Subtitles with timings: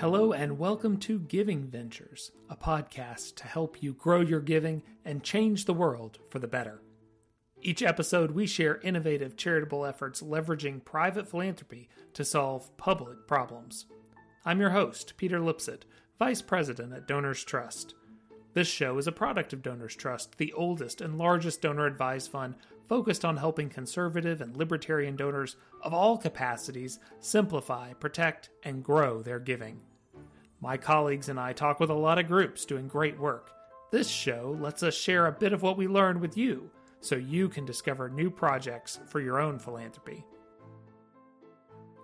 [0.00, 5.24] Hello, and welcome to Giving Ventures, a podcast to help you grow your giving and
[5.24, 6.80] change the world for the better.
[7.62, 13.86] Each episode, we share innovative charitable efforts leveraging private philanthropy to solve public problems.
[14.44, 15.84] I'm your host, Peter Lipsett,
[16.16, 17.96] Vice President at Donors Trust.
[18.54, 22.54] This show is a product of Donors Trust, the oldest and largest donor advised fund
[22.88, 29.38] focused on helping conservative and libertarian donors of all capacities simplify, protect, and grow their
[29.38, 29.80] giving.
[30.60, 33.52] My colleagues and I talk with a lot of groups doing great work.
[33.92, 36.70] This show lets us share a bit of what we learned with you
[37.00, 40.24] so you can discover new projects for your own philanthropy.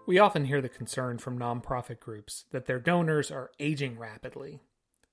[0.07, 4.61] We often hear the concern from nonprofit groups that their donors are aging rapidly.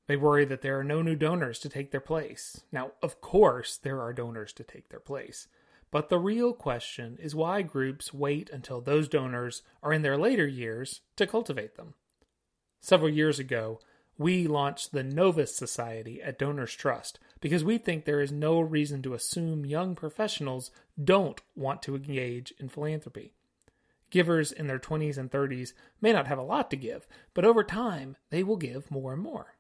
[0.08, 2.62] They worry that there are no new donors to take their place.
[2.72, 5.48] Now, of course, there are donors to take their place.
[5.92, 10.48] But the real question is why groups wait until those donors are in their later
[10.48, 11.96] years to cultivate them.
[12.80, 13.80] Several years ago,
[14.18, 19.02] we launched the Novus Society at Donors Trust because we think there is no reason
[19.02, 23.34] to assume young professionals don't want to engage in philanthropy.
[24.10, 27.64] Givers in their 20s and 30s may not have a lot to give, but over
[27.64, 29.56] time, they will give more and more.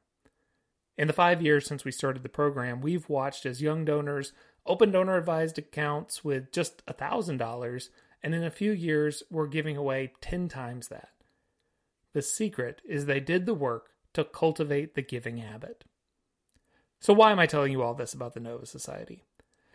[0.97, 4.33] In the five years since we started the program, we've watched as young donors
[4.65, 7.89] open donor advised accounts with just $1,000,
[8.23, 11.09] and in a few years, we're giving away 10 times that.
[12.13, 15.85] The secret is they did the work to cultivate the giving habit.
[16.99, 19.23] So, why am I telling you all this about the Novus Society?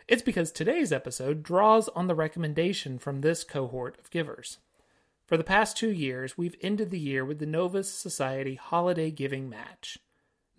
[0.07, 4.59] It's because today's episode draws on the recommendation from this cohort of givers.
[5.25, 9.49] For the past two years, we've ended the year with the Novus Society Holiday Giving
[9.49, 9.97] Match.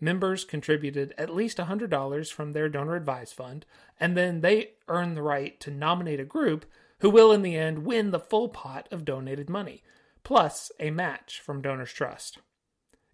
[0.00, 3.66] Members contributed at least $100 from their donor advised fund,
[3.98, 6.64] and then they earn the right to nominate a group
[7.00, 9.82] who will, in the end, win the full pot of donated money,
[10.22, 12.38] plus a match from Donors Trust.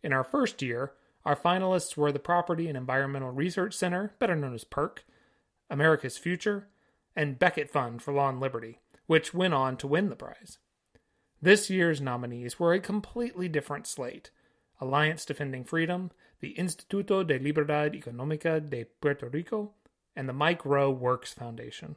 [0.03, 0.93] In our first year,
[1.25, 4.99] our finalists were the Property and Environmental Research Center, better known as PERC,
[5.71, 6.69] America's Future,
[7.17, 10.59] and Becket Fund for Law and Liberty, which went on to win the prize.
[11.41, 14.31] This year's nominees were a completely different slate
[14.81, 19.73] Alliance Defending Freedom, the Instituto de Libertad Económica de Puerto Rico,
[20.17, 21.97] and the Mike Rowe Works Foundation.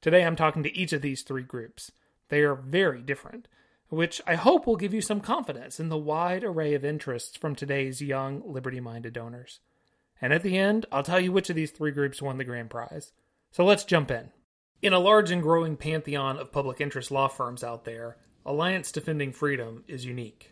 [0.00, 1.92] Today I'm talking to each of these three groups.
[2.28, 3.48] They are very different,
[3.88, 7.54] which I hope will give you some confidence in the wide array of interests from
[7.54, 9.60] today's young, liberty minded donors.
[10.20, 12.70] And at the end, I'll tell you which of these three groups won the grand
[12.70, 13.12] prize.
[13.50, 14.30] So let's jump in.
[14.80, 19.32] In a large and growing pantheon of public interest law firms out there, Alliance Defending
[19.32, 20.51] Freedom is unique.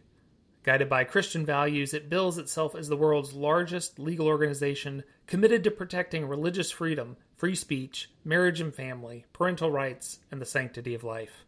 [0.63, 5.71] Guided by Christian values, it bills itself as the world's largest legal organization committed to
[5.71, 11.47] protecting religious freedom, free speech, marriage and family, parental rights, and the sanctity of life.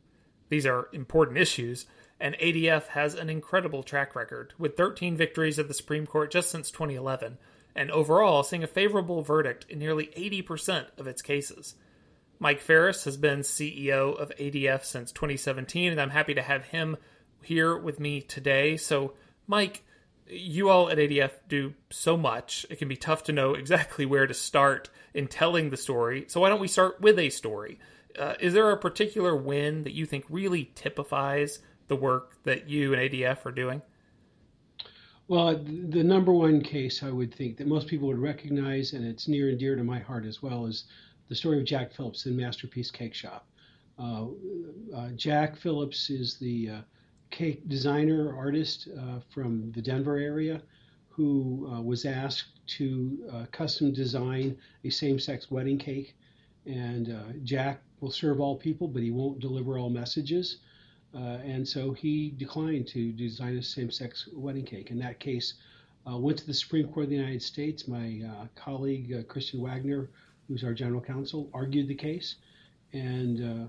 [0.49, 1.85] These are important issues,
[2.19, 6.51] and ADF has an incredible track record, with 13 victories at the Supreme Court just
[6.51, 7.37] since 2011,
[7.75, 11.75] and overall seeing a favorable verdict in nearly 80% of its cases.
[12.39, 16.97] Mike Farris has been CEO of ADF since 2017, and I'm happy to have him
[17.45, 18.77] here with me today.
[18.77, 19.15] So,
[19.47, 19.83] Mike,
[20.27, 22.67] you all at ADF do so much.
[22.71, 26.25] It can be tough to know exactly where to start in telling the story.
[26.29, 27.79] So, why don't we start with a story?
[28.19, 32.93] Uh, is there a particular win that you think really typifies the work that you
[32.93, 33.83] and ADF are doing?
[35.29, 39.29] Well, the number one case I would think that most people would recognize, and it's
[39.29, 40.85] near and dear to my heart as well, is
[41.29, 43.43] the story of Jack Phillips in Masterpiece Cakeshop.
[43.99, 44.27] Uh,
[44.95, 46.81] uh, Jack Phillips is the uh,
[47.33, 50.63] cake designer artist uh, from the Denver area
[51.09, 56.15] who uh, was asked to uh, custom design a same-sex wedding cake.
[56.67, 60.59] And uh, Jack will serve all people, but he won't deliver all messages.
[61.15, 64.91] Uh, and so he declined to design a same-sex wedding cake.
[64.91, 65.55] In that case,
[66.07, 67.89] went to the Supreme Court of the United States.
[67.89, 68.23] My
[68.55, 70.09] colleague Kristen Waggoner,
[70.49, 72.37] who's our general counsel, argued the case,
[72.93, 73.69] and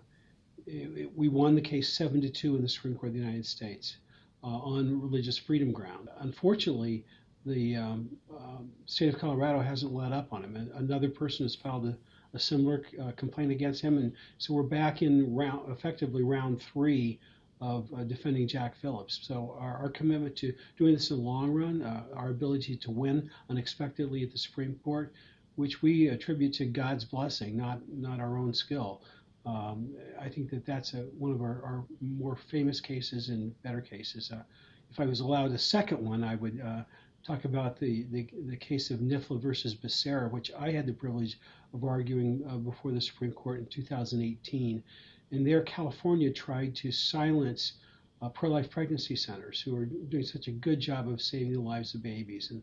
[0.66, 3.98] we won the case seven to two in the Supreme Court of the United States
[4.44, 6.10] uh, on religious freedom ground.
[6.20, 7.06] Unfortunately,
[7.46, 10.72] the um, uh, state of Colorado hasn't let up on him.
[10.76, 11.98] Another person has filed a,
[12.34, 17.20] a similar uh, complaint against him, and so we're back in round, effectively round three
[17.60, 19.20] of uh, defending Jack Phillips.
[19.24, 22.92] So our, our, commitment to doing this in the long run, uh, our ability to
[22.92, 25.14] win unexpectedly at the Supreme Court,
[25.56, 29.02] which we attribute to God's blessing, not not our own skill.
[29.46, 33.82] Um, I think that that's a, one of our, our, more famous cases and better
[33.82, 34.32] cases.
[34.32, 34.44] Uh,
[34.90, 36.84] if I was allowed a second one, I would uh,
[37.26, 41.40] talk about the, the, the, case of NIFLA versus Becerra, which I had the privilege
[41.74, 44.84] of arguing uh, before the Supreme Court in 2018.
[45.32, 47.74] And there, California tried to silence
[48.22, 51.94] uh, pro-life pregnancy centers who are doing such a good job of saving the lives
[51.96, 52.62] of babies, and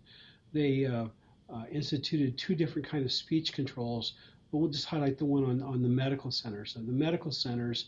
[0.53, 1.07] they uh,
[1.53, 4.15] uh, instituted two different kind of speech controls.
[4.51, 6.73] But we'll just highlight the one on, on the medical centers.
[6.73, 7.87] So the medical centers,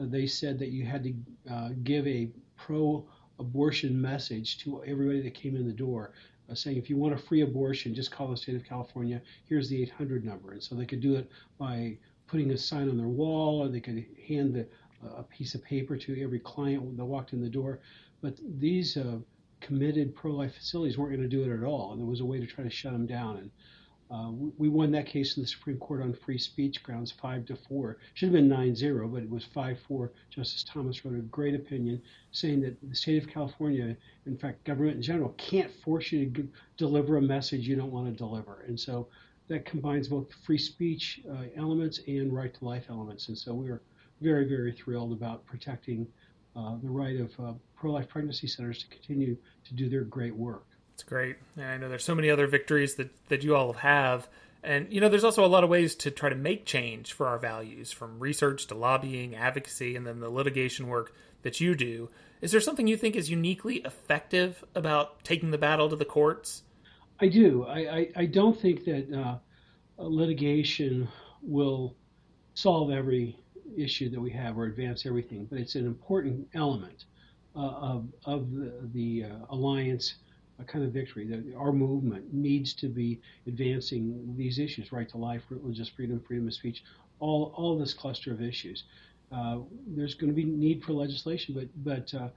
[0.00, 1.14] uh, they said that you had to
[1.50, 6.12] uh, give a pro-abortion message to everybody that came in the door.
[6.50, 9.20] Uh, saying if you want a free abortion, just call the state of California.
[9.44, 12.96] Here's the 800 number, and so they could do it by putting a sign on
[12.96, 14.66] their wall, or they could hand the,
[15.16, 17.80] a piece of paper to every client that walked in the door.
[18.22, 19.18] But these uh,
[19.60, 22.40] committed pro-life facilities weren't going to do it at all, and there was a way
[22.40, 23.36] to try to shut them down.
[23.36, 23.50] And
[24.10, 27.56] uh, we won that case in the Supreme Court on free speech grounds, five to
[27.56, 27.98] four.
[28.14, 30.12] Should have been nine zero, but it was five four.
[30.30, 32.00] Justice Thomas wrote a great opinion
[32.32, 33.96] saying that the state of California,
[34.26, 37.92] in fact, government in general, can't force you to g- deliver a message you don't
[37.92, 38.64] want to deliver.
[38.66, 39.08] And so
[39.48, 43.28] that combines both free speech uh, elements and right to life elements.
[43.28, 43.82] And so we are
[44.20, 46.06] very, very thrilled about protecting
[46.56, 50.64] uh, the right of uh, pro-life pregnancy centers to continue to do their great work.
[50.98, 51.36] It's great.
[51.56, 54.26] And I know there's so many other victories that, that you all have.
[54.64, 57.28] And, you know, there's also a lot of ways to try to make change for
[57.28, 62.10] our values, from research to lobbying, advocacy, and then the litigation work that you do.
[62.40, 66.64] Is there something you think is uniquely effective about taking the battle to the courts?
[67.20, 67.64] I do.
[67.68, 69.38] I, I, I don't think that uh,
[70.02, 71.06] litigation
[71.42, 71.94] will
[72.54, 73.38] solve every
[73.76, 77.04] issue that we have or advance everything, but it's an important element
[77.54, 80.16] uh, of, of the, the uh, alliance
[80.60, 81.26] a kind of victory.
[81.26, 86.46] That our movement needs to be advancing these issues: right to life, religious freedom, freedom
[86.46, 86.84] of speech,
[87.20, 88.84] all all this cluster of issues.
[89.30, 89.58] Uh,
[89.88, 92.28] there's going to be need for legislation, but but uh,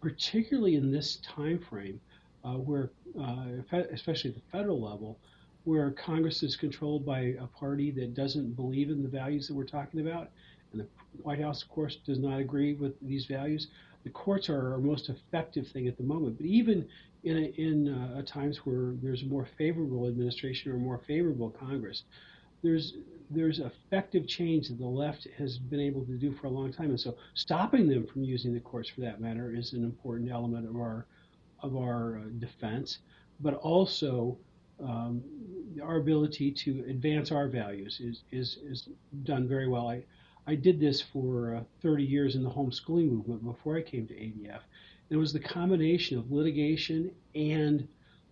[0.00, 2.00] particularly in this time frame,
[2.44, 2.90] uh, where
[3.20, 3.44] uh,
[3.92, 5.18] especially at the federal level,
[5.64, 9.64] where Congress is controlled by a party that doesn't believe in the values that we're
[9.64, 10.30] talking about,
[10.72, 10.86] and the
[11.22, 13.68] White House, of course, does not agree with these values.
[14.04, 16.38] The courts are our most effective thing at the moment.
[16.38, 16.88] But even
[17.24, 22.04] in, a, in uh, times where there's a more favorable administration or more favorable Congress,
[22.62, 22.94] there's
[23.32, 26.90] there's effective change that the left has been able to do for a long time,
[26.90, 30.68] and so stopping them from using the courts, for that matter, is an important element
[30.68, 31.06] of our
[31.62, 32.98] of our uh, defense.
[33.38, 34.36] But also,
[34.82, 35.22] um,
[35.82, 38.88] our ability to advance our values is is is
[39.22, 39.88] done very well.
[39.88, 40.02] I
[40.46, 44.14] I did this for uh, 30 years in the homeschooling movement before I came to
[44.14, 44.60] ADF.
[45.10, 47.86] It was the combination of litigation and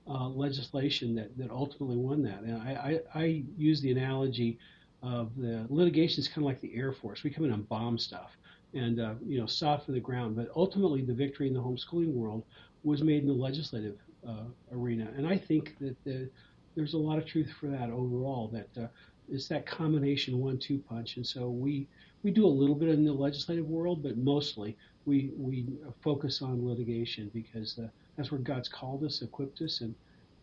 [0.09, 2.41] uh, legislation that, that ultimately won that.
[2.43, 4.59] And I, I, I use the analogy
[5.03, 7.23] of the litigation is kind of like the Air Force.
[7.23, 8.37] We come in and bomb stuff
[8.75, 10.37] and uh, you know soften the ground.
[10.37, 12.45] But ultimately, the victory in the homeschooling world
[12.85, 13.97] was made in the legislative
[14.27, 15.09] uh, arena.
[15.17, 16.29] And I think that the,
[16.75, 18.49] there's a lot of truth for that overall.
[18.49, 18.89] That uh,
[19.31, 21.17] it's that combination one-two punch.
[21.17, 21.87] And so we
[22.23, 24.77] we do a little bit in the legislative world, but mostly
[25.09, 25.67] we we
[26.03, 29.95] focus on litigation because uh, that's where God's called us, equipped us, and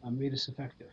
[0.03, 0.89] uh, made us effective.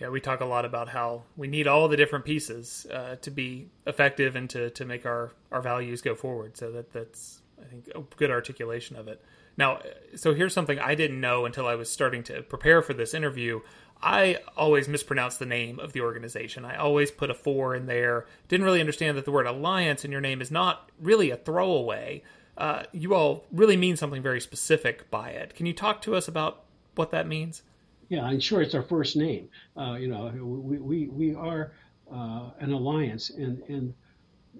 [0.00, 3.30] Yeah, we talk a lot about how we need all the different pieces uh, to
[3.30, 6.56] be effective and to, to make our, our values go forward.
[6.56, 9.22] So that that's I think a good articulation of it.
[9.56, 9.80] Now,
[10.16, 13.60] so here's something I didn't know until I was starting to prepare for this interview.
[14.02, 16.64] I always mispronounce the name of the organization.
[16.64, 18.26] I always put a four in there.
[18.48, 22.22] Didn't really understand that the word alliance in your name is not really a throwaway
[22.56, 25.54] uh, you all really mean something very specific by it.
[25.54, 27.62] Can you talk to us about what that means?
[28.08, 29.48] Yeah, and sure, it's our first name.
[29.76, 31.72] Uh, you know, we, we, we are
[32.12, 33.94] uh, an alliance, and, and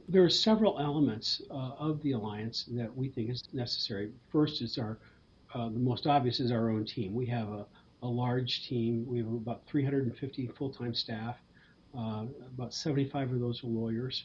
[0.09, 4.11] there are several elements uh, of the alliance that we think is necessary.
[4.31, 4.99] First is our,
[5.55, 7.13] uh, the most obvious is our own team.
[7.13, 7.67] We have a,
[8.03, 9.05] a large team.
[9.07, 11.37] We have about 350 full-time staff.
[11.95, 14.25] About 75 of those are lawyers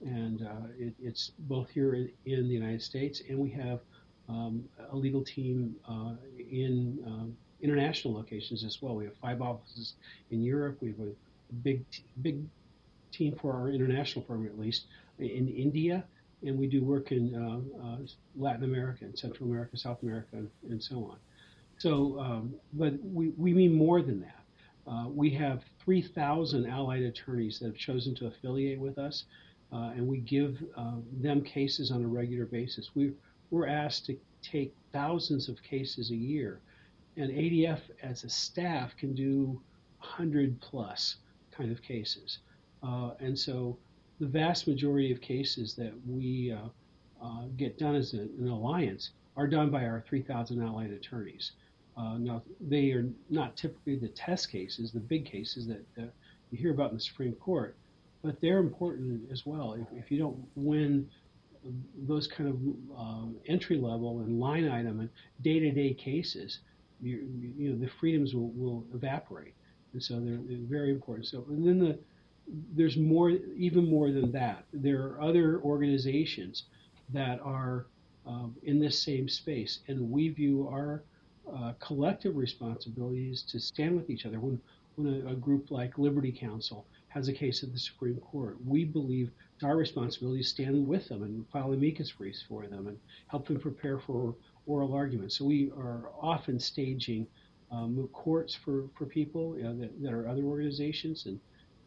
[0.00, 3.80] and uh, it, it's both here in the United States, and we have
[4.28, 6.12] um, a legal team uh,
[6.50, 8.94] in um, international locations as well.
[8.94, 9.94] We have five offices
[10.30, 10.78] in Europe.
[10.80, 11.12] We have a
[11.62, 11.84] big,
[12.22, 12.42] big
[13.10, 14.84] team for our international firm, at least
[15.18, 16.04] in India,
[16.42, 17.96] and we do work in uh, uh,
[18.36, 21.16] Latin America, and Central America, South America, and, and so on.
[21.78, 24.34] So, um, but we, we mean more than that.
[24.90, 29.24] Uh, we have 3,000 allied attorneys that have chosen to affiliate with us
[29.72, 32.90] uh, and we give uh, them cases on a regular basis.
[32.94, 33.12] We,
[33.50, 36.60] we're asked to take thousands of cases a year,
[37.16, 39.60] and ADF as a staff can do
[39.98, 41.16] 100 plus
[41.50, 42.38] kind of cases.
[42.82, 43.76] Uh, and so
[44.20, 46.68] the vast majority of cases that we uh,
[47.24, 51.52] uh, get done as a, an alliance are done by our 3,000 allied attorneys.
[51.96, 55.82] Uh, now, they are not typically the test cases, the big cases that
[56.50, 57.76] you hear about in the Supreme Court,
[58.22, 59.74] but they're important as well.
[59.74, 61.08] If, if you don't win
[62.06, 62.56] those kind of
[62.98, 65.08] um, entry level and line item and
[65.42, 66.60] day to day cases,
[67.00, 69.54] you, you, know, the freedoms will, will evaporate.
[69.92, 71.26] And so they're, they're very important.
[71.26, 71.98] So, and then the,
[72.74, 74.64] there's more, even more than that.
[74.72, 76.64] There are other organizations
[77.10, 77.86] that are
[78.26, 81.02] um, in this same space, and we view our
[81.54, 84.38] uh, collective responsibilities to stand with each other.
[84.38, 84.60] When
[84.96, 86.84] when a, a, group like Liberty Counsel
[87.18, 91.08] has a case at the Supreme Court, we believe it's our responsibility to stand with
[91.08, 92.96] them and file amicus briefs for them and
[93.26, 95.36] help them prepare for oral arguments.
[95.36, 97.26] So we are often staging
[97.72, 101.40] um, courts for, for people you know, that, that, are other organizations and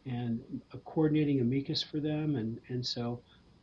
[0.04, 0.40] and
[0.84, 2.36] coordinating amicus for them.
[2.36, 3.20] And, and so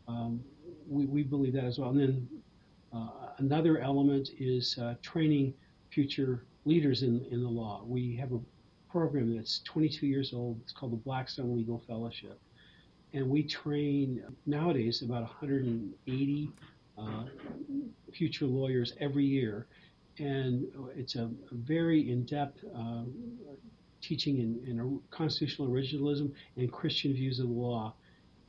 [0.08, 0.42] um,
[0.88, 1.90] we, we believe that as well.
[1.90, 2.28] And then
[2.94, 3.10] uh,
[3.40, 5.54] another element is uh, training
[5.92, 7.84] future leaders in, in the law.
[7.86, 8.40] We have a
[8.92, 10.60] program that's 22 years old.
[10.64, 12.40] It's called the Blackstone Legal Fellowship.
[13.14, 16.52] And we train nowadays about 180
[16.98, 17.24] uh,
[18.14, 19.68] future lawyers every year.
[20.20, 23.04] And it's a, a very in depth uh,
[24.02, 27.94] teaching in, in constitutional originalism and Christian views of the law.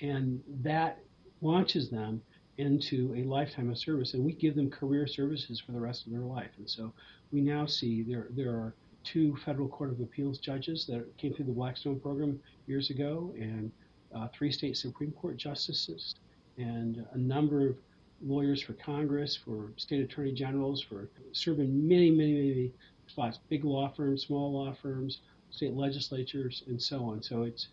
[0.01, 0.99] And that
[1.41, 2.23] launches them
[2.59, 6.13] into a lifetime of service, and we give them career services for the rest of
[6.13, 6.51] their life.
[6.59, 6.93] And so
[7.33, 11.47] we now see there there are two federal court of appeals judges that came through
[11.47, 13.71] the Blackstone program years ago, and
[14.15, 16.15] uh, three state Supreme Court justices,
[16.59, 17.77] and a number of
[18.23, 22.73] lawyers for Congress, for state attorney generals, for serving many, many, many
[23.07, 27.23] spots, big law firms, small law firms, state legislatures, and so on.
[27.23, 27.69] So it's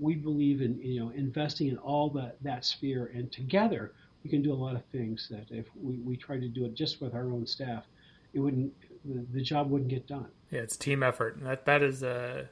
[0.00, 3.92] we believe in you know investing in all that that sphere, and together
[4.24, 6.74] we can do a lot of things that if we, we try to do it
[6.74, 7.84] just with our own staff,
[8.34, 8.72] it wouldn't
[9.32, 10.26] the, job wouldn't get done.
[10.50, 12.46] Yeah, it's team effort, and that that is uh,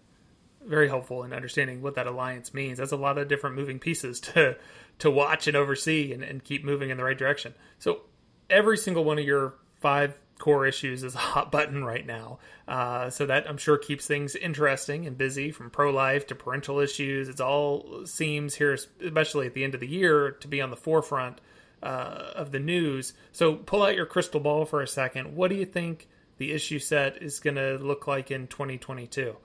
[0.65, 2.79] very helpful in understanding what that alliance means.
[2.79, 4.57] That's a lot of different moving pieces to
[4.99, 7.55] to watch and oversee and, and keep moving in the right direction.
[7.79, 8.03] So
[8.49, 12.39] every single one of your five core issues is a hot button right now.
[12.67, 16.79] Uh, so that I'm sure keeps things interesting and busy from pro life to parental
[16.81, 17.29] issues.
[17.29, 20.77] It all seems here, especially at the end of the year, to be on the
[20.77, 21.41] forefront
[21.83, 23.13] uh, of the news.
[23.33, 25.37] So pull out your crystal ball for a second.
[25.37, 29.37] What do you think the issue set is going to look like in 2022?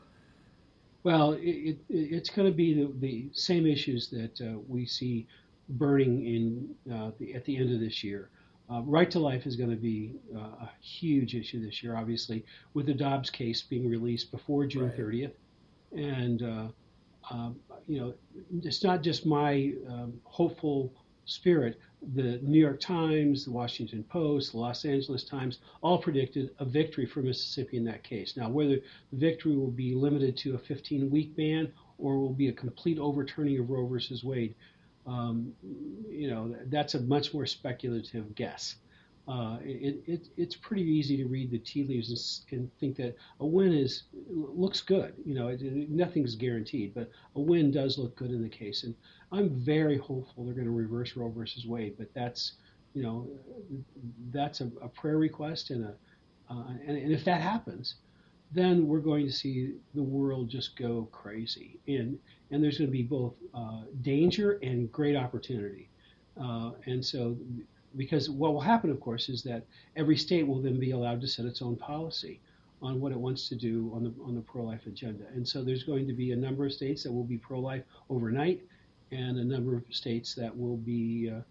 [1.04, 5.28] Well, it, it, it's going to be the, the same issues that uh, we see
[5.70, 8.30] burning in uh, the, at the end of this year.
[8.72, 12.46] Uh, right to life is going to be uh, a huge issue this year, obviously,
[12.74, 14.98] with the Dobbs case being released before June right.
[14.98, 15.32] 30th.
[15.96, 16.68] And, uh,
[17.32, 18.14] um, you know,
[18.64, 20.94] it's not just my um, hopeful
[21.26, 21.80] spirit,
[22.14, 27.06] the New York Times, the Washington Post, the Los Angeles Times all predicted a victory
[27.06, 28.38] for Mississippi in that case.
[28.38, 28.78] Now, whether
[29.12, 33.00] the victory will be limited to a 15 week ban or will be a complete
[33.00, 34.56] overturning of Roe versus Wade,
[35.06, 35.54] um,
[36.10, 38.76] you know, that's a much more speculative guess.
[39.28, 43.16] Uh, it, it, it's pretty easy to read the tea leaves and, and, think that
[43.42, 45.14] a win is looks good.
[45.24, 48.84] You know, it, nothing's guaranteed, but a win does look good in the case.
[48.84, 48.96] And
[49.32, 52.54] I'm very hopeful they're going to reverse Roe versus Wade, but that's
[52.94, 53.28] you know
[54.32, 55.94] that's a, a prayer request and a
[56.50, 57.96] uh, and, and, if that happens,
[58.52, 61.80] then we're going to see the world just go crazy.
[61.88, 62.18] And
[62.50, 65.90] and there's going to be both uh, danger and great opportunity,
[66.42, 67.38] uh, and so
[67.96, 71.28] because what will happen, of course, is that every state will then be allowed to
[71.28, 72.40] set its own policy
[72.82, 75.84] on what it wants to do on the on the pro-life agenda, and so there's
[75.84, 78.62] going to be a number of states that will be pro-life overnight
[79.12, 81.42] and a number of states that will be uh,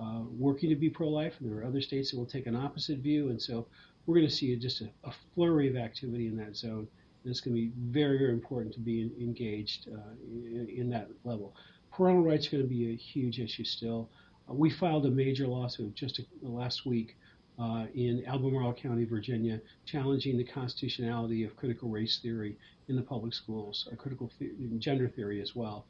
[0.00, 2.98] uh, working to be pro-life, and there are other states that will take an opposite
[2.98, 3.30] view.
[3.30, 3.66] And so
[4.04, 6.86] we're going to see just a, a flurry of activity in that zone.
[7.24, 11.08] And it's going to be very, very important to be engaged uh, in, in, that
[11.24, 11.54] level.
[11.92, 14.10] Parental rights are going to be a huge issue still.
[14.48, 17.16] Uh, we filed a major lawsuit just last week
[17.58, 22.58] uh, in Albemarle County, Virginia, challenging the constitutionality of critical race theory
[22.88, 24.30] in the public schools, or critical
[24.78, 25.86] gender theory as well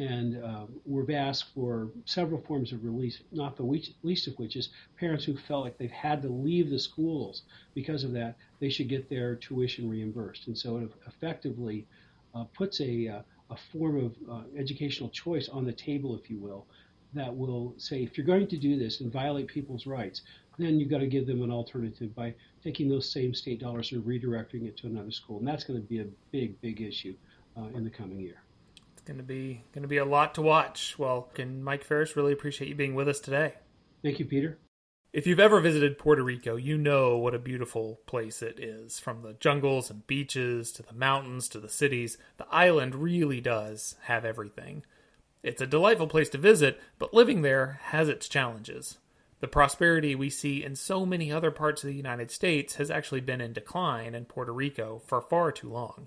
[0.00, 4.70] and uh, we've asked for several forms of release, not the least of which is
[4.98, 7.42] parents who felt like they've had to leave the schools
[7.74, 10.46] because of that, they should get their tuition reimbursed.
[10.46, 11.86] And so it effectively
[12.34, 16.38] uh, puts a, uh, a form of uh, educational choice on the table, if you
[16.38, 16.66] will,
[17.12, 20.22] that will say if you're going to do this and violate people's rights,
[20.58, 24.02] then you've got to give them an alternative by taking those same state dollars and
[24.04, 25.40] redirecting it to another school.
[25.40, 27.14] And that's going to be a big, big issue
[27.54, 28.40] uh, in the coming year
[29.04, 30.98] going to be going to be a lot to watch.
[30.98, 33.54] Well, can Mike Farris, really appreciate you being with us today.
[34.02, 34.58] Thank you, Peter.
[35.12, 39.00] If you've ever visited Puerto Rico, you know what a beautiful place it is.
[39.00, 43.96] From the jungles and beaches to the mountains to the cities, the island really does
[44.02, 44.84] have everything.
[45.42, 48.98] It's a delightful place to visit, but living there has its challenges.
[49.40, 53.22] The prosperity we see in so many other parts of the United States has actually
[53.22, 56.06] been in decline in Puerto Rico for far too long.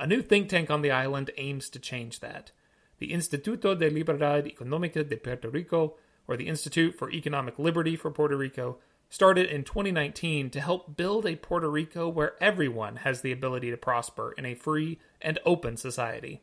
[0.00, 2.52] A new think tank on the island aims to change that.
[3.00, 8.10] The Instituto de Libertad Económica de Puerto Rico, or the Institute for Economic Liberty for
[8.10, 8.78] Puerto Rico,
[9.10, 13.76] started in 2019 to help build a Puerto Rico where everyone has the ability to
[13.76, 16.40] prosper in a free and open society.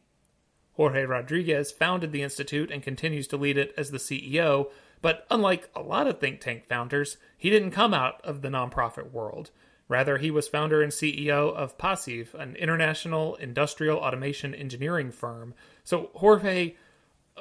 [0.73, 4.69] Jorge Rodriguez founded the Institute and continues to lead it as the CEO,
[5.01, 9.11] but unlike a lot of think tank founders, he didn't come out of the nonprofit
[9.11, 9.49] world.
[9.89, 15.53] Rather, he was founder and CEO of PACIV, an international industrial automation engineering firm.
[15.83, 16.75] So, Jorge,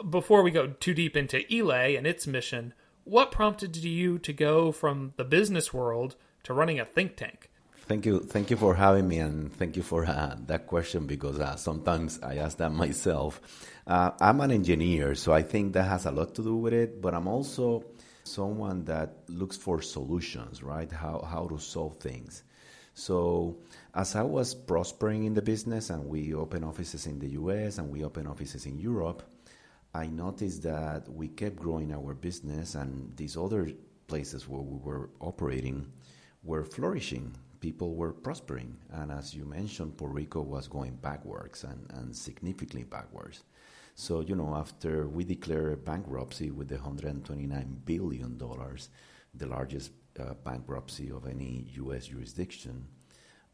[0.08, 2.72] before we go too deep into ILE and its mission,
[3.04, 7.50] what prompted you to go from the business world to running a think tank?
[7.88, 11.38] Thank you, thank you for having me, and thank you for uh, that question because
[11.38, 13.40] uh, sometimes I ask that myself.
[13.86, 17.00] Uh, I'm an engineer, so I think that has a lot to do with it.
[17.00, 17.84] But I'm also
[18.26, 20.90] someone that looks for solutions, right?
[20.90, 22.42] How how to solve things.
[22.94, 23.58] So
[23.94, 27.78] as I was prospering in the business, and we open offices in the U.S.
[27.78, 29.22] and we open offices in Europe,
[29.92, 33.70] I noticed that we kept growing our business, and these other
[34.06, 35.92] places where we were operating
[36.42, 37.36] were flourishing.
[37.60, 38.76] People were prospering.
[38.92, 43.42] And as you mentioned, Puerto Rico was going backwards and, and significantly backwards.
[43.96, 48.38] So, you know, after we declared bankruptcy with the $129 billion,
[49.34, 52.06] the largest uh, bankruptcy of any U.S.
[52.06, 52.86] jurisdiction,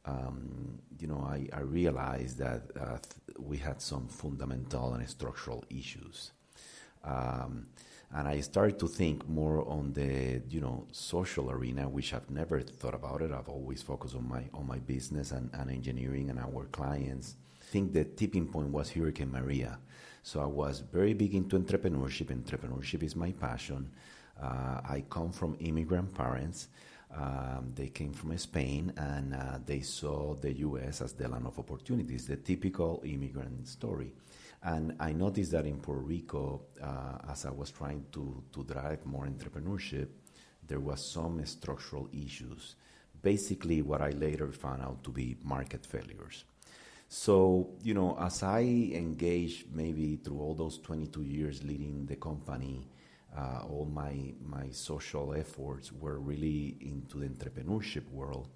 [0.04, 5.64] um, you know, I, I realized that uh, th- we had some fundamental and structural
[5.70, 6.32] issues.
[7.04, 7.68] Um,
[8.12, 12.60] and I started to think more on the you know social arena, which I've never
[12.60, 13.30] thought about it.
[13.32, 17.36] I've always focused on my on my business and, and engineering and our clients.
[17.60, 19.78] I think the tipping point was Hurricane Maria.
[20.22, 22.26] So I was very big into entrepreneurship.
[22.26, 23.90] Entrepreneurship is my passion.
[24.40, 26.68] Uh, I come from immigrant parents.
[27.14, 31.58] Um, they came from Spain and uh, they saw the US as the land of
[31.58, 34.14] opportunities, the typical immigrant story.
[34.62, 39.04] And I noticed that in Puerto Rico, uh, as I was trying to, to drive
[39.04, 40.08] more entrepreneurship,
[40.66, 42.76] there was some structural issues.
[43.20, 46.44] Basically, what I later found out to be market failures.
[47.14, 52.88] So, you know, as I engaged maybe through all those 22 years leading the company,
[53.36, 58.48] uh, all my, my social efforts were really into the entrepreneurship world.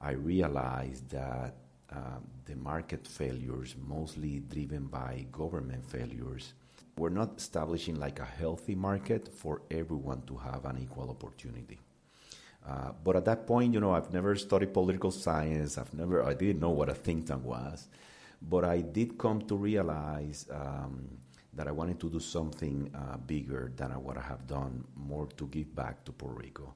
[0.00, 1.54] I realized that
[1.90, 6.54] uh, the market failures, mostly driven by government failures,
[6.96, 11.78] were not establishing like a healthy market for everyone to have an equal opportunity.
[12.66, 15.78] Uh, but at that point, you know, I've never studied political science.
[15.78, 17.88] I've never, I didn't know what a think tank was.
[18.40, 21.08] But I did come to realize um,
[21.54, 25.46] that I wanted to do something uh, bigger than what I have done, more to
[25.48, 26.74] give back to Puerto Rico.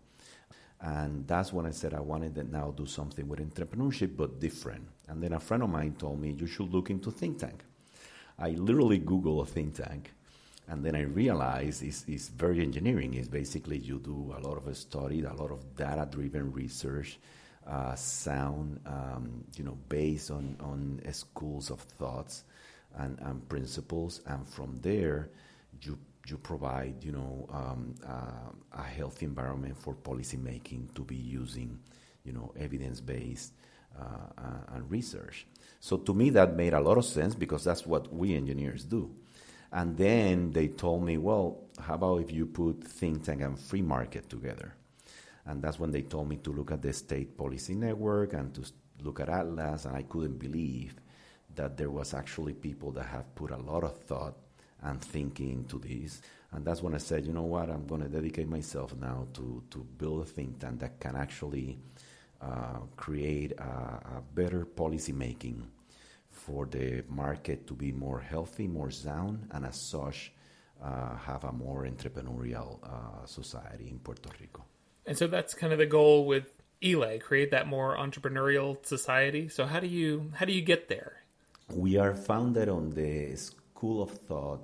[0.81, 4.87] And that's when I said I wanted to now do something with entrepreneurship, but different.
[5.09, 7.65] And then a friend of mine told me, you should look into think tank.
[8.39, 10.11] I literally Google a think tank
[10.69, 13.15] and then I realized it's, it's very engineering.
[13.15, 17.19] It's basically you do a lot of study, a lot of data-driven research,
[17.67, 22.45] uh, sound, um, you know, based on, on schools of thoughts
[22.97, 24.21] and, and principles.
[24.27, 25.31] And from there,
[25.83, 25.99] you
[26.29, 31.79] you provide, you know, um, uh, a healthy environment for policymaking to be using,
[32.25, 33.53] you know, evidence-based
[33.97, 34.03] uh,
[34.37, 35.47] uh, and research.
[35.79, 39.15] So to me, that made a lot of sense because that's what we engineers do.
[39.73, 43.83] And then they told me, well, how about if you put think tank and free
[43.83, 44.75] market together?
[45.45, 48.65] And that's when they told me to look at the state policy network and to
[49.03, 49.85] look at Atlas.
[49.85, 50.97] And I couldn't believe
[51.55, 54.35] that there was actually people that have put a lot of thought
[54.83, 56.21] and thinking into this.
[56.53, 59.63] And that's when I said, you know what, I'm going to dedicate myself now to,
[59.71, 61.79] to build a think tank that can actually
[62.41, 65.67] uh, create a, a better policy making
[66.37, 70.33] for the market to be more healthy, more sound, and as such,
[70.83, 74.65] uh, have a more entrepreneurial uh, society in Puerto Rico.
[75.07, 79.49] And so that's kind of the goal with ILE, create that more entrepreneurial society.
[79.49, 81.23] So how do you how do you get there?
[81.73, 84.61] We are founded on the school of thought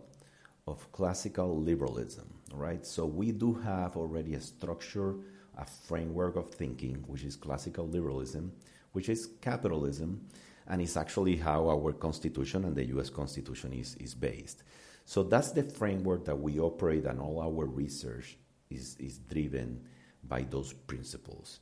[0.66, 2.84] of classical liberalism, right?
[2.86, 5.16] So we do have already a structure,
[5.56, 8.52] a framework of thinking, which is classical liberalism,
[8.92, 10.20] which is capitalism,
[10.68, 14.62] and it's actually how our constitution and the US constitution is, is based.
[15.04, 18.36] So that's the framework that we operate, and all our research
[18.70, 19.82] is, is driven
[20.22, 21.60] by those principles.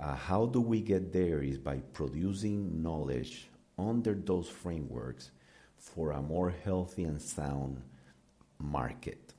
[0.00, 5.30] Uh, how do we get there is by producing knowledge under those frameworks
[5.76, 7.80] for a more healthy and sound
[8.58, 9.34] market.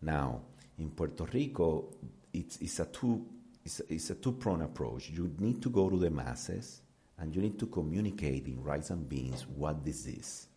[0.00, 0.40] Now,
[0.78, 1.94] in Puerto Rico,
[2.32, 3.26] it's, it's a two
[3.64, 5.10] it's, it's a two pronged approach.
[5.10, 6.81] You need to go to the masses
[7.18, 10.48] and you need to communicate in rice and beans what this is.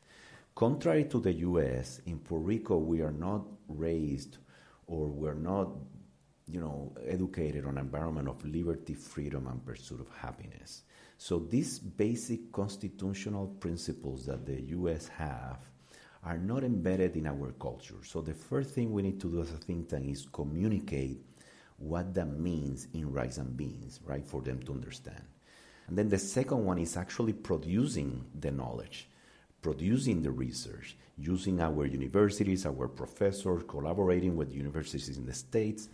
[0.55, 4.37] Contrary to the US, in Puerto Rico, we are not raised
[4.87, 5.69] or we're not
[6.47, 10.83] you know, educated on an environment of liberty, freedom, and pursuit of happiness.
[11.17, 15.07] So these basic constitutional principles that the U.S.
[15.07, 15.59] have
[16.23, 18.03] are not embedded in our culture.
[18.03, 21.19] So the first thing we need to do as a think tank is communicate
[21.77, 25.23] what that means in rice and beans, right, for them to understand.
[25.87, 29.09] And then the second one is actually producing the knowledge,
[29.61, 35.89] producing the research, using our universities, our professors, collaborating with universities in the states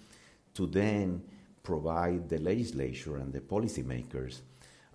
[0.54, 1.21] to then
[1.63, 4.41] provide the legislature and the policymakers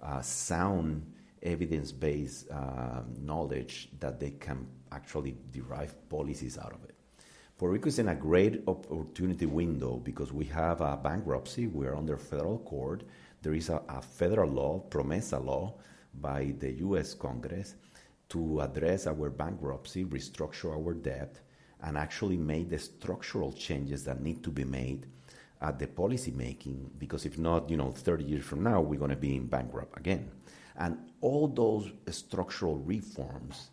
[0.02, 6.94] uh, sound evidence based uh, knowledge that they can actually derive policies out of it.
[7.56, 11.96] Puerto Rico is in a great opportunity window because we have a bankruptcy, we are
[11.96, 13.04] under federal court,
[13.46, 15.72] there is a, a federal law, PROMESA law,
[16.14, 17.76] by the US Congress
[18.28, 21.38] to address our bankruptcy, restructure our debt,
[21.80, 25.06] and actually make the structural changes that need to be made
[25.60, 29.10] at the policy making because if not, you know, 30 years from now, we're going
[29.10, 30.28] to be in bankrupt again.
[30.76, 33.70] And all those structural reforms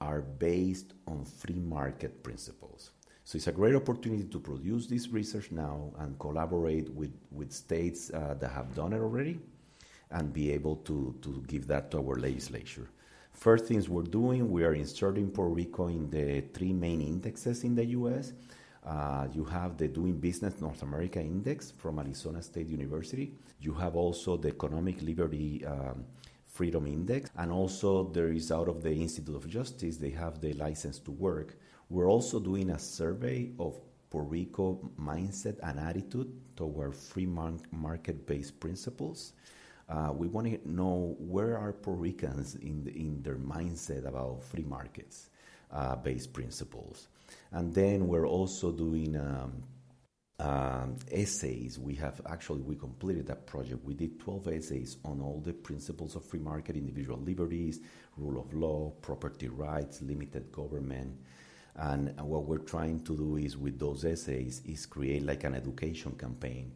[0.00, 2.92] are based on free market principles.
[3.32, 8.10] So it's a great opportunity to produce this research now and collaborate with, with states
[8.10, 9.38] uh, that have done it already
[10.10, 12.90] and be able to, to give that to our legislature.
[13.32, 17.74] First things we're doing, we are inserting Puerto Rico in the three main indexes in
[17.74, 18.34] the US
[18.84, 23.32] uh, you have the Doing Business North America Index from Arizona State University.
[23.62, 26.04] You have also the Economic Liberty um,
[26.52, 27.30] Freedom Index.
[27.38, 31.12] And also, there is out of the Institute of Justice, they have the license to
[31.12, 31.56] work.
[31.92, 33.78] We're also doing a survey of
[34.08, 39.34] Puerto Rico mindset and attitude toward free market based principles.
[39.90, 44.42] Uh, we want to know where are Puerto Ricans in, the, in their mindset about
[44.42, 45.28] free markets
[45.70, 47.08] uh, based principles.
[47.50, 49.62] And then we're also doing um,
[50.40, 51.78] um, essays.
[51.78, 53.84] We have actually we completed that project.
[53.84, 57.80] We did 12 essays on all the principles of free market, individual liberties,
[58.16, 61.18] rule of law, property rights, limited government.
[61.76, 66.12] And what we're trying to do is with those essays is create like an education
[66.12, 66.72] campaign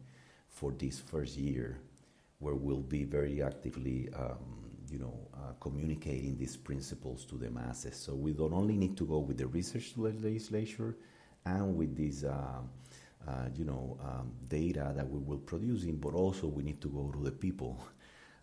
[0.49, 1.79] for this first year
[2.39, 7.95] where we'll be very actively um, you know, uh, communicating these principles to the masses.
[7.95, 10.95] So we don't only need to go with the research legislature
[11.45, 12.61] and with this, uh,
[13.27, 17.11] uh, you know, um, data that we will producing, but also we need to go
[17.11, 17.79] to the people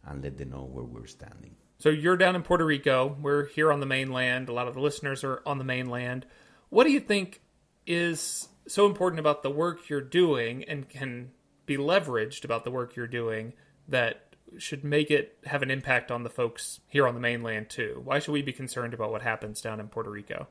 [0.06, 1.54] and let them know where we're standing.
[1.78, 3.16] So you're down in Puerto Rico.
[3.20, 4.48] We're here on the mainland.
[4.48, 6.26] A lot of the listeners are on the mainland.
[6.74, 7.40] What do you think
[7.86, 11.30] is so important about the work you're doing and can
[11.66, 13.52] be leveraged about the work you're doing
[13.86, 18.00] that should make it have an impact on the folks here on the mainland too?
[18.02, 20.48] Why should we be concerned about what happens down in Puerto Rico?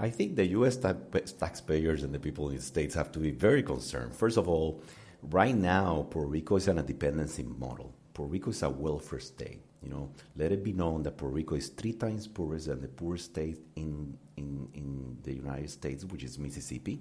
[0.00, 0.78] I think the U.S.
[0.78, 4.14] taxpayers and the people in the states have to be very concerned.
[4.14, 4.82] First of all,
[5.20, 7.94] right now Puerto Rico is on a dependency model.
[8.14, 9.62] Puerto Rico is a welfare state.
[9.82, 12.88] You know, let it be known that Puerto Rico is three times poorer than the
[12.88, 17.00] poorest state in, in, in the United States, which is Mississippi.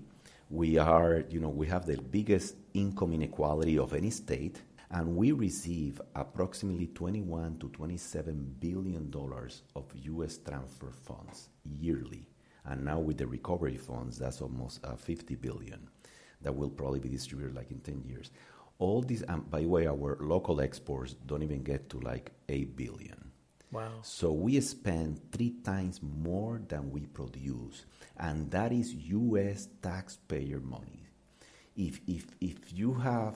[0.50, 5.32] We are, you know, we have the biggest income inequality of any state and we
[5.32, 12.28] receive approximately 21 to 27 billion dollars of US transfer funds yearly.
[12.66, 15.88] And now with the recovery funds, that's almost uh, 50 billion
[16.42, 18.32] that will probably be distributed like in 10 years.
[18.82, 22.76] All these, and by the way, our local exports don't even get to like 8
[22.76, 23.32] billion.
[23.72, 23.92] Wow.
[24.02, 27.86] So we spend three times more than we produce,
[28.18, 29.70] and that is U.S.
[29.84, 31.06] taxpayer money.
[31.78, 33.36] If if if you have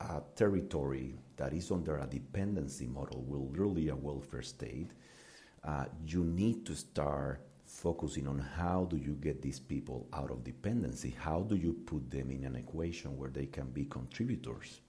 [0.00, 4.92] a territory that is under a dependency model, will really a welfare state,
[5.64, 10.42] uh, you need to start focusing on how do you get these people out of
[10.42, 11.14] dependency?
[11.18, 14.80] How do you put them in an equation where they can be contributors?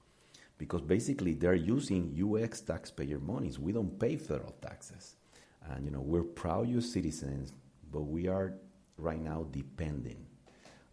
[0.58, 3.60] Because basically they're using US taxpayer monies.
[3.60, 5.16] We don't pay federal taxes.
[5.70, 7.54] And you know, we're proud US citizens,
[7.92, 8.54] but we are
[8.98, 10.26] right now depending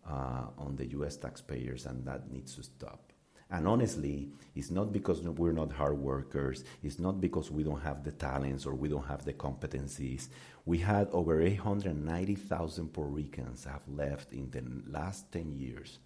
[0.08, 3.05] uh, on the US taxpayers and that needs to stop.
[3.50, 8.02] And honestly, it's not because we're not hard workers, it's not because we don't have
[8.02, 10.28] the talents or we don't have the competencies.
[10.64, 16.00] We had over 890,000 Puerto Ricans have left in the last 10 years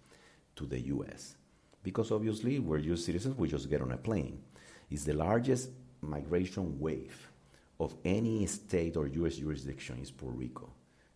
[0.55, 1.35] to the US.
[1.81, 4.43] Because obviously, we're US citizens, we just get on a plane.
[4.91, 5.69] It's the largest
[6.01, 7.31] migration wave
[7.79, 10.69] of any state or US jurisdiction is Puerto Rico.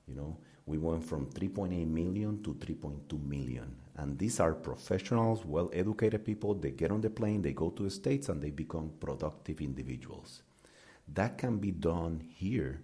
[0.07, 3.75] You know, we went from 3.8 million to 3.2 million.
[3.97, 6.53] And these are professionals, well educated people.
[6.53, 10.43] They get on the plane, they go to the States, and they become productive individuals.
[11.13, 12.81] That can be done here.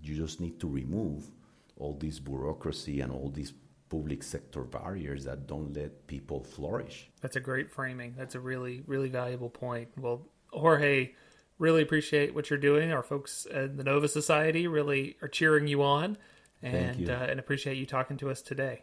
[0.00, 1.30] You just need to remove
[1.76, 3.52] all this bureaucracy and all these
[3.88, 7.10] public sector barriers that don't let people flourish.
[7.20, 8.14] That's a great framing.
[8.16, 9.88] That's a really, really valuable point.
[9.96, 11.12] Well, Jorge,
[11.58, 12.92] really appreciate what you're doing.
[12.92, 16.16] Our folks at the Novus Society really are cheering you on
[16.62, 17.12] and, you.
[17.12, 18.82] Uh, and appreciate you talking to us today.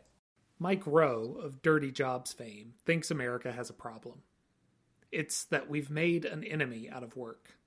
[0.59, 4.21] Mike Rowe of Dirty Jobs fame thinks America has a problem.
[5.11, 7.57] It's that we've made an enemy out of work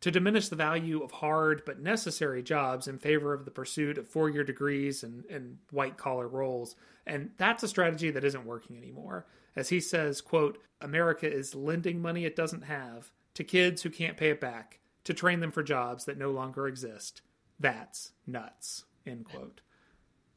[0.00, 4.08] to diminish the value of hard but necessary jobs in favor of the pursuit of
[4.08, 6.76] four year degrees and, and white collar roles.
[7.06, 9.26] And that's a strategy that isn't working anymore.
[9.56, 14.16] As he says, quote, America is lending money it doesn't have to kids who can't
[14.16, 17.22] pay it back to train them for jobs that no longer exist.
[17.58, 19.62] That's nuts, end quote.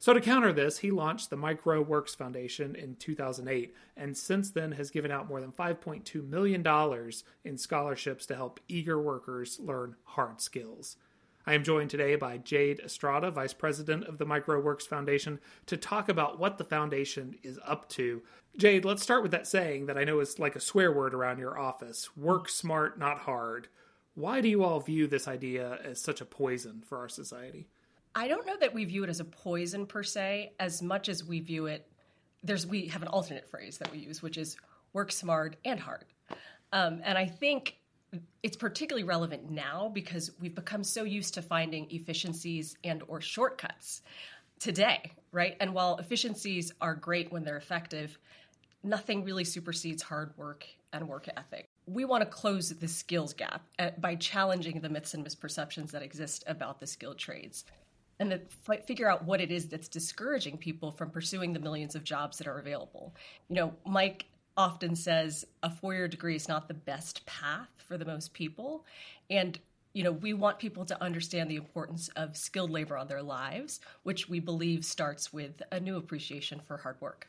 [0.01, 4.49] So, to counter this, he launched the Mike Rowe Works Foundation in 2008, and since
[4.49, 6.65] then has given out more than $5.2 million
[7.43, 10.97] in scholarships to help eager workers learn hard skills.
[11.45, 15.39] I am joined today by Jade Estrada, Vice President of the Mike Rowe Works Foundation,
[15.67, 18.23] to talk about what the foundation is up to.
[18.57, 21.37] Jade, let's start with that saying that I know is like a swear word around
[21.37, 23.67] your office work smart, not hard.
[24.15, 27.67] Why do you all view this idea as such a poison for our society?
[28.13, 31.23] I don't know that we view it as a poison per se, as much as
[31.23, 31.87] we view it.
[32.43, 34.57] There's we have an alternate phrase that we use, which is
[34.93, 36.05] work smart and hard.
[36.73, 37.77] Um, and I think
[38.43, 44.01] it's particularly relevant now because we've become so used to finding efficiencies and or shortcuts
[44.59, 45.55] today, right?
[45.61, 48.17] And while efficiencies are great when they're effective,
[48.83, 51.69] nothing really supersedes hard work and work ethic.
[51.85, 56.01] We want to close the skills gap uh, by challenging the myths and misperceptions that
[56.01, 57.63] exist about the skilled trades
[58.21, 61.95] and to f- figure out what it is that's discouraging people from pursuing the millions
[61.95, 63.13] of jobs that are available.
[63.49, 67.97] You know, Mike often says a four year degree is not the best path for
[67.97, 68.85] the most people.
[69.29, 69.59] And
[69.93, 73.81] you know, we want people to understand the importance of skilled labor on their lives,
[74.03, 77.27] which we believe starts with a new appreciation for hard work.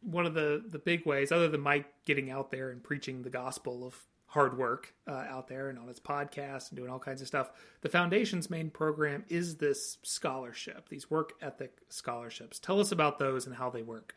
[0.00, 3.30] One of the the big ways, other than Mike getting out there and preaching the
[3.30, 3.96] gospel of
[4.28, 7.50] hard work uh, out there and on his podcast and doing all kinds of stuff.
[7.80, 12.58] The foundation's main program is this scholarship, these work ethic scholarships.
[12.58, 14.14] Tell us about those and how they work.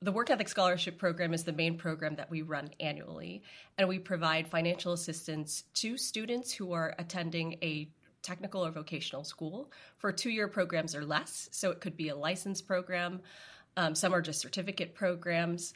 [0.00, 3.44] The Work Ethic Scholarship Program is the main program that we run annually,
[3.78, 7.88] and we provide financial assistance to students who are attending a
[8.20, 11.48] technical or vocational school for two year programs or less.
[11.52, 13.20] So it could be a license program,
[13.76, 15.72] um, some are just certificate programs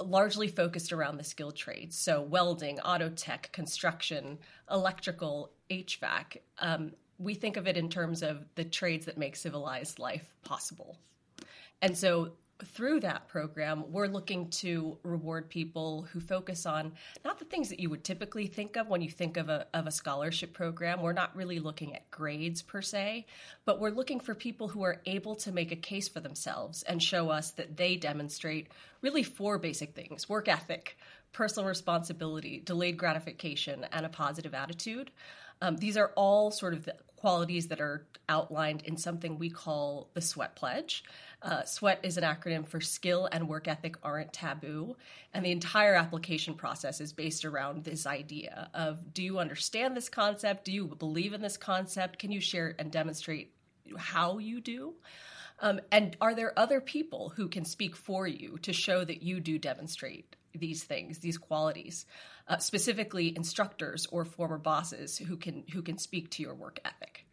[0.00, 1.96] largely focused around the skilled trades.
[1.96, 4.38] So, welding, auto tech, construction,
[4.70, 6.38] electrical, HVAC.
[6.58, 10.98] Um, we think of it in terms of the trades that make civilized life possible.
[11.82, 12.32] And so,
[12.64, 16.92] through that program, we're looking to reward people who focus on
[17.24, 19.86] not the things that you would typically think of when you think of a, of
[19.86, 21.02] a scholarship program.
[21.02, 23.26] We're not really looking at grades per se,
[23.64, 27.02] but we're looking for people who are able to make a case for themselves and
[27.02, 28.68] show us that they demonstrate
[29.02, 30.96] really four basic things work ethic,
[31.32, 35.10] personal responsibility, delayed gratification, and a positive attitude.
[35.60, 40.10] Um, these are all sort of the qualities that are outlined in something we call
[40.14, 41.02] the SWEAT Pledge.
[41.42, 41.62] Uh,
[42.02, 44.96] is an acronym for Skill and Work Ethic Aren't Taboo.
[45.32, 50.08] And the entire application process is based around this idea of do you understand this
[50.08, 50.64] concept?
[50.64, 52.18] Do you believe in this concept?
[52.18, 53.52] Can you share and demonstrate
[53.96, 54.94] how you do?
[55.60, 59.40] Um, and are there other people who can speak for you to show that you
[59.40, 62.06] do demonstrate these things, these qualities?
[62.48, 67.26] Uh, specifically, instructors or former bosses who can who can speak to your work ethic.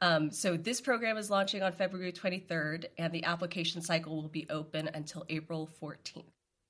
[0.00, 4.46] Um, so this program is launching on February 23rd, and the application cycle will be
[4.50, 6.24] open until April 14th.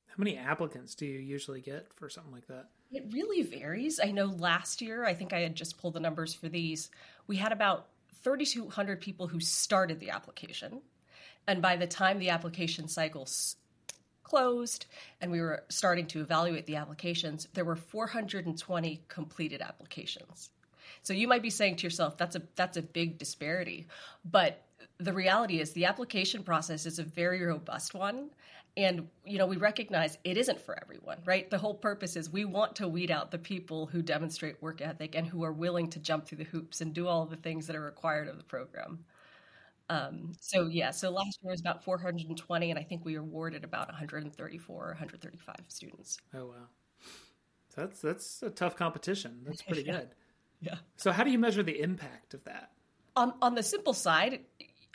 [0.06, 2.68] How many applicants do you usually get for something like that?
[2.92, 3.98] It really varies.
[3.98, 6.90] I know last year, I think I had just pulled the numbers for these.
[7.26, 7.88] We had about
[8.22, 10.80] 3,200 people who started the application.
[11.48, 13.26] And by the time the application cycle
[14.34, 14.86] closed
[15.20, 20.50] and we were starting to evaluate the applications, there were 420 completed applications.
[21.02, 23.86] So you might be saying to yourself, that's a that's a big disparity.
[24.24, 24.64] But
[24.98, 28.30] the reality is the application process is a very robust one
[28.76, 32.44] and you know we recognize it isn't for everyone right the whole purpose is we
[32.44, 35.98] want to weed out the people who demonstrate work ethic and who are willing to
[36.00, 38.98] jump through the hoops and do all the things that are required of the program
[39.90, 43.88] um, so yeah so last year was about 420 and i think we awarded about
[43.88, 46.54] 134 or 135 students oh wow
[47.76, 49.92] that's that's a tough competition that's pretty yeah.
[49.92, 50.08] good
[50.60, 52.70] yeah so how do you measure the impact of that
[53.16, 54.40] on, on the simple side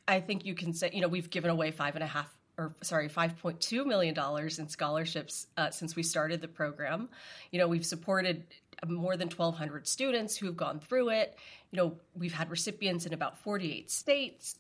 [0.10, 2.76] I think you can say, you know, we've given away five and a half or
[2.82, 4.16] sorry, $5.2 million
[4.58, 7.08] in scholarships uh, since we started the program.
[7.52, 8.44] You know, we've supported
[8.86, 11.38] more than 1,200 students who've gone through it.
[11.72, 14.56] You know, we've had recipients in about 48 states.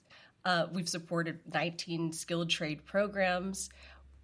[0.45, 3.69] Uh, we've supported 19 skilled trade programs.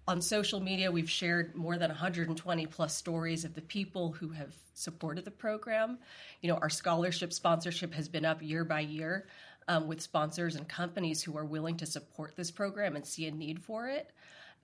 [0.08, 4.54] On social media, we've shared more than 120 plus stories of the people who have
[4.74, 5.98] supported the program.
[6.42, 9.26] You know, our scholarship sponsorship has been up year by year
[9.68, 13.32] um, with sponsors and companies who are willing to support this program and see a
[13.32, 14.10] need for it.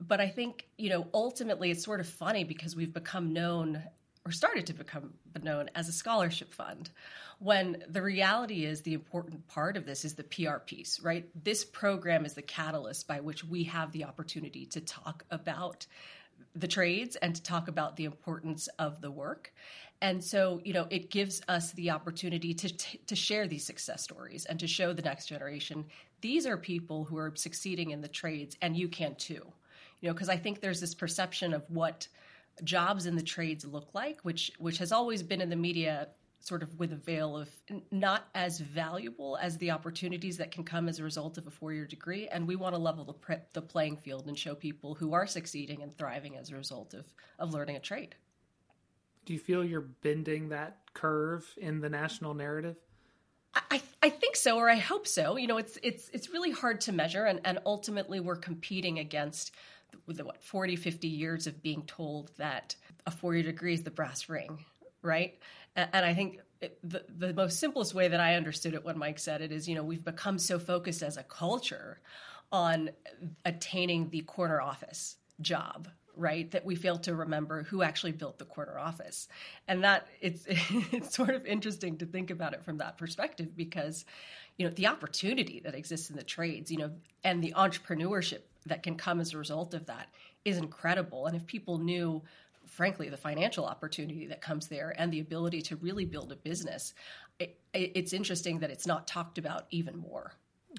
[0.00, 3.82] But I think, you know, ultimately it's sort of funny because we've become known
[4.24, 6.90] or started to become known as a scholarship fund
[7.38, 11.28] when the reality is the important part of this is the PR piece, right?
[11.44, 15.86] This program is the catalyst by which we have the opportunity to talk about
[16.54, 19.52] the trades and to talk about the importance of the work.
[20.00, 22.68] And so, you know, it gives us the opportunity to
[23.06, 25.84] to share these success stories and to show the next generation
[26.20, 29.52] these are people who are succeeding in the trades and you can too.
[30.00, 32.08] You know, because I think there's this perception of what
[32.64, 36.08] jobs in the trades look like, which which has always been in the media
[36.40, 37.48] sort of with a veil of
[37.92, 41.86] not as valuable as the opportunities that can come as a result of a four-year
[41.86, 42.26] degree.
[42.26, 45.26] And we want to level the, pre- the playing field and show people who are
[45.26, 47.06] succeeding and thriving as a result of,
[47.38, 48.16] of learning a trade.
[49.24, 52.76] Do you feel you're bending that curve in the national narrative?
[53.54, 55.36] I, I think so, or I hope so.
[55.36, 59.52] You know, it's it's it's really hard to measure, and, and ultimately we're competing against
[60.06, 62.74] the, what 40, 50 years of being told that
[63.06, 64.58] a four year degree is the brass ring,
[65.02, 65.38] right?
[65.74, 66.40] And I think
[66.82, 69.74] the, the most simplest way that I understood it when Mike said it is, you
[69.74, 72.00] know, we've become so focused as a culture
[72.50, 72.90] on
[73.44, 76.50] attaining the corner office job, right?
[76.50, 79.28] That we fail to remember who actually built the corner office.
[79.66, 84.04] And that it's it's sort of interesting to think about it from that perspective because,
[84.58, 86.90] you know, the opportunity that exists in the trades, you know,
[87.24, 90.08] and the entrepreneurship that can come as a result of that
[90.44, 91.26] is incredible.
[91.26, 92.22] And if people knew
[92.66, 96.94] frankly, the financial opportunity that comes there and the ability to really build a business,
[97.38, 100.32] it, it's interesting that it's not talked about even more.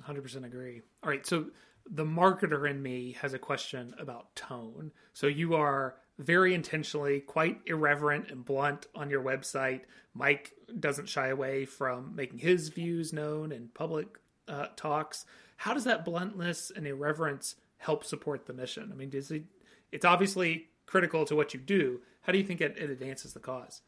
[0.07, 0.81] 100% agree.
[1.03, 1.25] All right.
[1.25, 1.47] So
[1.89, 4.91] the marketer in me has a question about tone.
[5.13, 9.81] So you are very intentionally quite irreverent and blunt on your website.
[10.13, 14.07] Mike doesn't shy away from making his views known in public
[14.47, 15.25] uh, talks.
[15.57, 18.89] How does that bluntness and irreverence help support the mission?
[18.91, 19.43] I mean, does it?
[19.91, 21.99] It's obviously critical to what you do.
[22.21, 23.81] How do you think it, it advances the cause?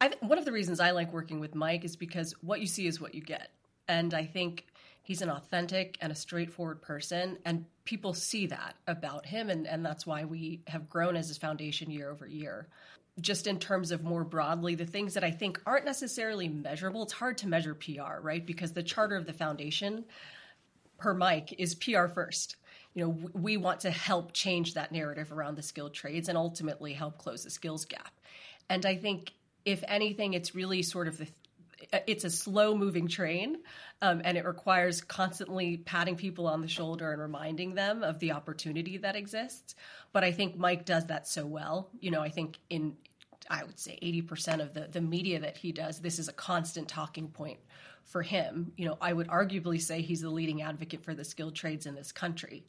[0.00, 2.66] I th- one of the reasons I like working with Mike is because what you
[2.66, 3.50] see is what you get.
[3.88, 4.66] And I think
[5.02, 7.38] he's an authentic and a straightforward person.
[7.44, 9.50] And people see that about him.
[9.50, 12.68] And, and that's why we have grown as his foundation year over year.
[13.20, 17.12] Just in terms of more broadly, the things that I think aren't necessarily measurable, it's
[17.12, 18.44] hard to measure PR, right?
[18.44, 20.04] Because the charter of the foundation,
[20.96, 22.56] per Mike, is PR first
[22.94, 26.92] you know we want to help change that narrative around the skilled trades and ultimately
[26.92, 28.12] help close the skills gap.
[28.68, 29.32] And i think
[29.64, 31.26] if anything it's really sort of the
[32.06, 33.58] it's a slow moving train
[34.02, 38.32] um, and it requires constantly patting people on the shoulder and reminding them of the
[38.32, 39.74] opportunity that exists.
[40.12, 41.90] But i think mike does that so well.
[42.00, 42.96] You know i think in
[43.50, 46.88] i would say 80% of the, the media that he does this is a constant
[46.88, 47.58] talking point
[48.12, 48.72] for him.
[48.76, 51.94] You know, I would arguably say he's the leading advocate for the skilled trades in
[51.94, 52.64] this country.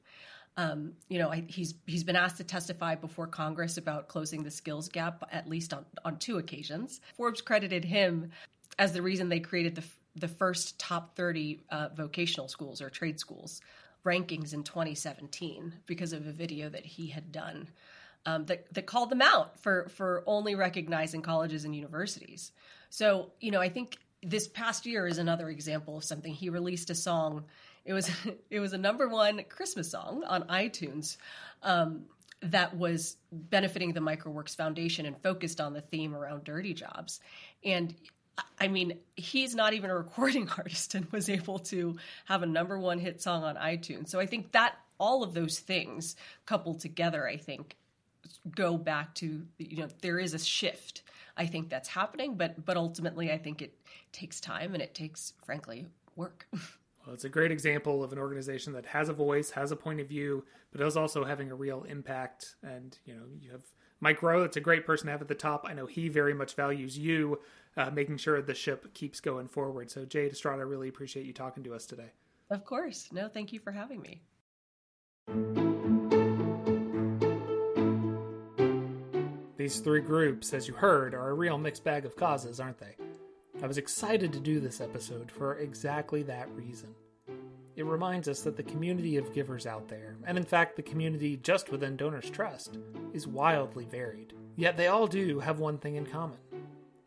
[0.55, 4.51] Um, you know, I, he's he's been asked to testify before Congress about closing the
[4.51, 7.01] skills gap at least on on two occasions.
[7.17, 8.31] Forbes credited him
[8.79, 9.83] as the reason they created the
[10.15, 13.61] the first top 30 uh, vocational schools or trade schools
[14.05, 17.67] rankings in 2017 because of a video that he had done
[18.27, 22.51] um, that, that called them out for for only recognizing colleges and universities.
[22.89, 26.33] So you know, I think this past year is another example of something.
[26.33, 27.45] He released a song.
[27.85, 28.09] It was
[28.49, 31.17] it was a number one Christmas song on iTunes
[31.61, 32.03] um,
[32.41, 37.19] that was benefiting the mikeroweWORKS Foundation and focused on the theme around dirty jobs.
[37.63, 37.93] And
[38.59, 42.79] I mean, he's not even a recording artist and was able to have a number
[42.79, 44.09] one hit song on iTunes.
[44.09, 46.15] So I think that all of those things
[46.45, 47.75] coupled together, I think,
[48.55, 51.03] go back to you know there is a shift
[51.35, 53.73] I think that's happening, but but ultimately, I think it
[54.11, 56.47] takes time and it takes, frankly, work.
[57.05, 59.99] Well, it's a great example of an organization that has a voice, has a point
[59.99, 62.55] of view, but is also having a real impact.
[62.63, 63.63] And you know, you have
[63.99, 64.43] Mike Rowe.
[64.43, 65.65] It's a great person to have at the top.
[65.67, 67.39] I know he very much values you,
[67.75, 69.91] uh, making sure the ship keeps going forward.
[69.91, 72.11] So, Jade Estrada, I really appreciate you talking to us today.
[72.49, 73.09] Of course.
[73.11, 74.21] No, thank you for having me.
[79.63, 82.97] These three groups, as you heard, are a real mixed bag of causes, aren't they?
[83.63, 86.93] I was excited to do this episode for exactly that reason.
[87.77, 91.37] it reminds us that the community of givers out there, and in fact the community
[91.37, 92.77] just within Donors Trust,
[93.13, 94.33] is wildly varied.
[94.57, 96.39] Yet they all do have one thing in common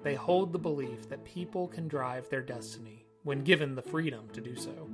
[0.03, 4.41] they hold the belief that people can drive their destiny when given the freedom to
[4.41, 4.89] do so.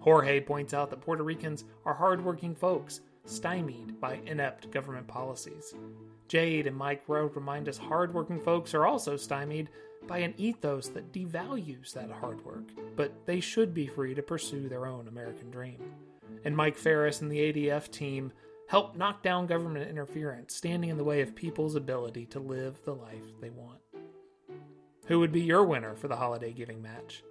[0.00, 5.74] Jorge points out that Puerto Ricans are hardworking folks, stymied by inept government policies.
[6.32, 9.68] Jade and Mike Rowe remind us hardworking folks are also stymied
[10.06, 14.66] by an ethos that devalues that hard work, but they should be free to pursue
[14.66, 15.76] their own American dream.
[16.42, 18.32] And Mike Farris and the ADF team
[18.66, 22.94] help knock down government interference, standing in the way of people's ability to live the
[22.94, 23.80] life they want.
[25.08, 27.22] Who would be your winner for the holiday giving match?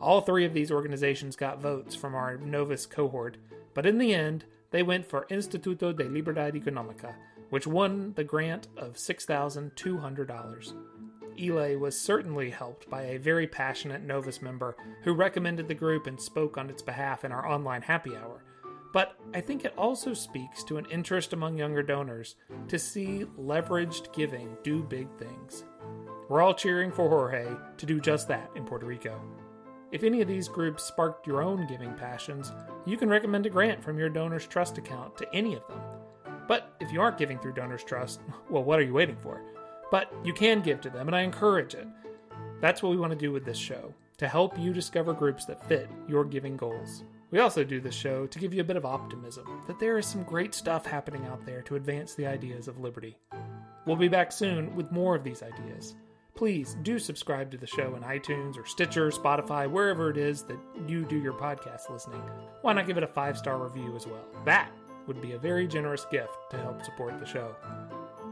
[0.00, 3.38] All three of these organizations got votes from our Novus cohort,
[3.74, 7.16] but in the end, they went for Instituto de Libertad Económica,
[7.50, 10.74] which won the grant of $6,200.
[11.38, 16.20] ILE was certainly helped by a very passionate Novus member who recommended the group and
[16.20, 18.42] spoke on its behalf in our online happy hour.
[18.92, 22.36] But I think it also speaks to an interest among younger donors
[22.68, 25.64] to see leveraged giving do big things.
[26.28, 29.20] We're all cheering for Jorge to do just that in Puerto Rico.
[29.92, 32.50] If any of these groups sparked your own giving passions,
[32.86, 35.80] you can recommend a grant from your Donors Trust account to any of them.
[36.48, 38.20] But if you aren't giving through Donors Trust,
[38.50, 39.40] well, what are you waiting for?
[39.90, 41.86] But you can give to them, and I encourage it.
[42.60, 45.66] That's what we want to do with this show to help you discover groups that
[45.68, 47.04] fit your giving goals.
[47.30, 50.06] We also do this show to give you a bit of optimism that there is
[50.06, 53.18] some great stuff happening out there to advance the ideas of liberty.
[53.84, 55.96] We'll be back soon with more of these ideas.
[56.34, 60.58] Please do subscribe to the show in iTunes or Stitcher, Spotify, wherever it is that
[60.86, 62.22] you do your podcast listening.
[62.62, 64.24] Why not give it a five star review as well?
[64.44, 64.70] That
[65.06, 67.54] would be a very generous gift to help support the show.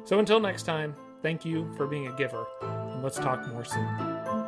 [0.04, 4.43] So until next time, thank you for being a giver, and let's talk more soon.